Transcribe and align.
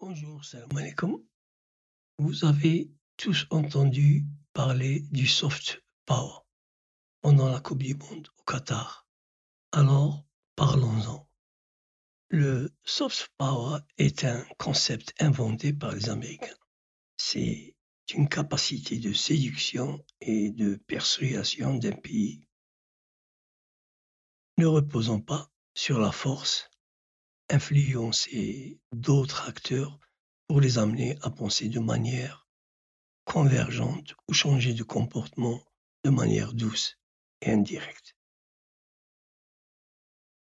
Bonjour, 0.00 0.44
salam 0.44 0.70
alaikum. 0.76 1.20
Vous 2.18 2.44
avez 2.44 2.90
tous 3.16 3.46
entendu 3.50 4.26
parler 4.52 5.00
du 5.10 5.26
soft 5.26 5.82
power 6.06 6.44
pendant 7.20 7.48
la 7.48 7.58
Coupe 7.58 7.82
du 7.82 7.96
Monde 7.96 8.28
au 8.38 8.42
Qatar. 8.44 9.08
Alors, 9.72 10.24
parlons-en. 10.54 11.28
Le 12.28 12.72
soft 12.84 13.32
power 13.38 13.80
est 13.96 14.24
un 14.24 14.46
concept 14.56 15.14
inventé 15.18 15.72
par 15.72 15.92
les 15.92 16.08
Américains. 16.08 16.54
C'est 17.16 17.74
une 18.14 18.28
capacité 18.28 19.00
de 19.00 19.12
séduction 19.12 20.04
et 20.20 20.52
de 20.52 20.76
persuasion 20.86 21.74
d'un 21.74 21.96
pays 21.96 22.46
ne 24.58 24.66
reposant 24.66 25.20
pas 25.20 25.50
sur 25.74 25.98
la 25.98 26.12
force, 26.12 26.70
influencer 27.50 28.80
d'autres 28.92 29.48
acteurs 29.48 29.98
pour 30.46 30.60
les 30.60 30.78
amener 30.78 31.18
à 31.22 31.30
penser 31.30 31.68
de 31.68 31.80
manière 31.80 32.48
convergente 33.24 34.14
ou 34.28 34.32
changer 34.32 34.74
de 34.74 34.82
comportement 34.82 35.62
de 36.04 36.10
manière 36.10 36.54
douce 36.54 36.98
et 37.42 37.50
indirecte. 37.50 38.16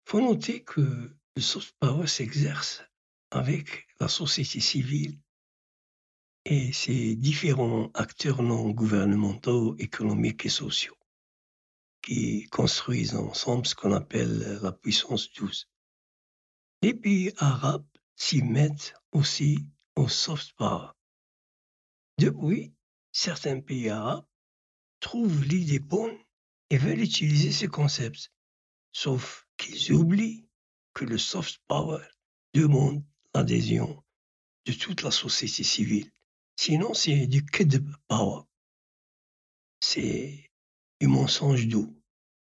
Faut 0.05 0.21
noter 0.21 0.63
que 0.63 1.15
le 1.35 1.41
soft 1.41 1.75
power 1.79 2.07
s'exerce 2.07 2.83
avec 3.31 3.87
la 3.99 4.07
société 4.07 4.59
civile 4.59 5.19
et 6.45 6.73
ses 6.73 7.15
différents 7.15 7.91
acteurs 7.93 8.41
non 8.41 8.71
gouvernementaux, 8.71 9.75
économiques 9.77 10.45
et 10.45 10.49
sociaux 10.49 10.97
qui 12.01 12.45
construisent 12.45 13.15
ensemble 13.15 13.67
ce 13.67 13.75
qu'on 13.75 13.93
appelle 13.93 14.59
la 14.61 14.71
puissance 14.71 15.31
douce. 15.33 15.69
Les 16.81 16.93
pays 16.93 17.33
arabes 17.37 17.85
s'y 18.15 18.41
mettent 18.41 18.93
aussi 19.11 19.65
au 19.97 20.07
soft 20.07 20.53
power. 20.53 20.91
Depuis, 22.17 22.73
certains 23.11 23.59
pays 23.59 23.89
arabes 23.89 24.25
trouvent 25.01 25.43
l'idée 25.43 25.79
bonne 25.79 26.17
et 26.69 26.77
veulent 26.77 27.01
utiliser 27.01 27.51
ce 27.51 27.65
concept, 27.65 28.31
sauf 28.93 29.45
qu'ils 29.57 29.91
oublient 29.91 30.47
que 30.93 31.03
le 31.03 31.17
soft 31.17 31.59
power 31.67 32.01
demande 32.53 33.03
l'adhésion 33.33 34.01
de 34.65 34.71
toute 34.71 35.01
la 35.01 35.11
société 35.11 35.63
civile. 35.63 36.09
Sinon, 36.55 36.93
c'est 36.93 37.27
du 37.27 37.45
kedb 37.45 37.89
power. 38.07 38.43
C'est 39.81 40.49
du 41.01 41.07
mensonge 41.07 41.67
doux. 41.67 42.01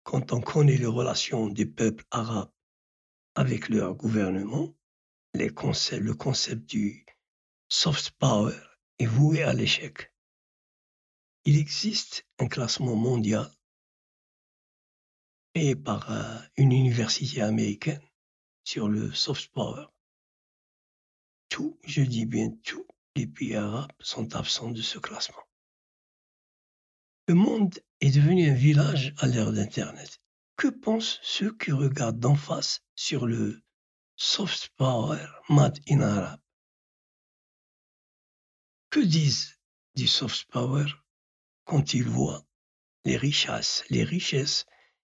Quand 0.02 0.32
on 0.32 0.40
connaît 0.40 0.78
les 0.78 0.86
relations 0.86 1.48
des 1.48 1.66
peuples 1.66 2.04
arabes 2.10 2.50
avec 3.36 3.68
leur 3.68 3.94
gouvernement, 3.94 4.74
le 5.34 5.50
concept 6.14 6.70
du 6.70 7.04
soft 7.68 8.12
power 8.12 8.56
est 8.98 9.06
voué 9.06 9.42
à 9.42 9.52
l'échec. 9.52 10.10
Il 11.44 11.58
existe 11.58 12.26
un 12.38 12.48
classement 12.48 12.96
mondial 12.96 13.48
fait 15.54 15.76
par 15.76 16.10
euh, 16.10 16.38
une 16.56 16.72
université 16.72 17.42
américaine 17.42 18.02
sur 18.64 18.88
le 18.88 19.12
soft 19.12 19.52
power. 19.52 19.86
Tout, 21.50 21.78
je 21.84 22.02
dis 22.02 22.24
bien 22.24 22.50
tous, 22.64 22.86
les 23.16 23.26
pays 23.26 23.54
arabes 23.54 23.92
sont 24.00 24.34
absents 24.34 24.70
de 24.70 24.82
ce 24.82 24.98
classement. 24.98 25.44
Le 27.28 27.34
monde 27.34 27.78
est 28.00 28.14
devenu 28.14 28.48
un 28.48 28.54
village 28.54 29.14
à 29.18 29.26
l'ère 29.26 29.52
d'Internet. 29.52 30.20
Que 30.56 30.68
pensent 30.68 31.18
ceux 31.22 31.54
qui 31.54 31.72
regardent 31.72 32.18
d'en 32.18 32.34
face 32.34 32.80
sur 32.94 33.26
le 33.26 33.62
soft 34.16 34.70
power 34.76 35.26
made 35.50 35.78
in 35.88 36.00
Arab? 36.00 36.40
Que 38.88 39.00
disent 39.00 39.58
du 39.94 40.06
soft 40.06 40.46
power 40.50 40.86
quand 41.64 41.92
ils 41.92 42.08
voient 42.08 42.46
les 43.04 43.18
richesses, 43.18 43.84
les 43.90 44.02
richesses 44.02 44.64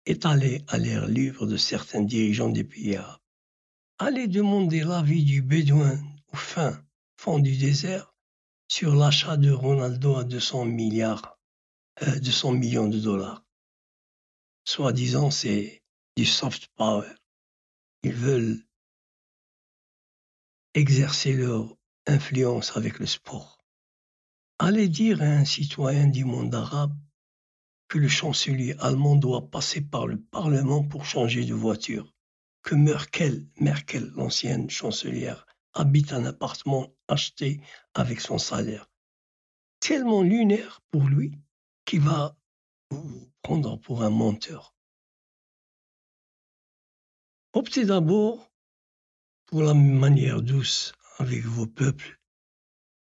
étalées 0.06 0.64
à 0.68 0.78
l'air 0.78 1.08
libre 1.08 1.46
de 1.46 1.56
certains 1.58 2.02
dirigeants 2.02 2.50
des 2.50 2.64
pays 2.64 2.98
arabes. 2.98 3.22
Allez 3.98 4.28
demander 4.28 4.82
l'avis 4.82 5.24
du 5.24 5.42
bédouin 5.42 6.00
au 6.34 6.38
fin 6.38 6.84
fond 7.18 7.40
du 7.40 7.56
désert 7.58 8.14
sur 8.68 8.96
l'achat 8.96 9.38
de 9.38 9.52
Ronaldo 9.52 10.16
à 10.16 10.24
200 10.24 10.66
milliards 10.66 11.38
euh, 12.04 12.20
de 12.20 12.32
100 12.32 12.54
millions 12.54 12.88
de 12.88 13.00
dollars. 13.00 13.44
Soi-disant, 14.72 15.32
c'est 15.32 15.82
du 16.16 16.28
soft 16.28 16.68
power. 16.76 17.10
Ils 18.04 18.14
veulent 18.14 18.64
exercer 20.76 21.34
leur 21.34 21.76
influence 22.06 22.78
avec 22.78 23.00
le 23.00 23.08
sport. 23.08 23.66
Allez 24.60 24.88
dire 24.88 25.24
à 25.24 25.26
un 25.26 25.44
citoyen 25.44 26.06
du 26.06 26.24
monde 26.24 26.54
arabe 26.54 26.96
que 27.88 27.98
le 27.98 28.08
chancelier 28.08 28.76
allemand 28.78 29.16
doit 29.16 29.50
passer 29.50 29.82
par 29.82 30.06
le 30.06 30.22
Parlement 30.22 30.84
pour 30.84 31.04
changer 31.04 31.46
de 31.46 31.56
voiture, 31.56 32.14
que 32.62 32.76
Merkel, 32.76 33.48
Merkel 33.60 34.12
l'ancienne 34.16 34.70
chancelière, 34.70 35.48
habite 35.74 36.14
un 36.14 36.26
appartement 36.26 36.94
acheté 37.08 37.60
avec 37.96 38.22
son 38.22 38.38
salaire. 38.38 38.88
Tellement 39.80 40.22
lunaire 40.22 40.82
pour 40.92 41.06
lui 41.06 41.40
qui 41.86 41.98
va 41.98 42.39
vous 42.92 43.32
prendre 43.42 43.78
pour 43.78 44.04
un 44.04 44.10
menteur. 44.10 44.76
Optez 47.54 47.86
d'abord 47.86 48.52
pour 49.48 49.64
la 49.64 49.74
manière 49.74 50.42
douce 50.42 50.94
avec 51.18 51.44
vos 51.44 51.68
peuples 51.68 52.20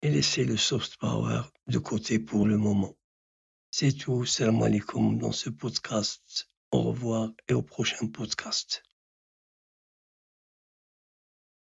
et 0.01 0.09
laissez 0.09 0.45
le 0.45 0.57
soft 0.57 0.97
power 0.97 1.41
de 1.67 1.77
côté 1.79 2.19
pour 2.19 2.45
le 2.45 2.57
moment. 2.57 2.95
C'est 3.71 3.91
tout. 3.91 4.25
Salam 4.25 4.61
alaikum 4.63 5.17
dans 5.17 5.31
ce 5.31 5.49
podcast. 5.49 6.49
Au 6.71 6.81
revoir 6.83 7.31
et 7.47 7.53
au 7.53 7.61
prochain 7.61 8.07
podcast. 8.07 8.83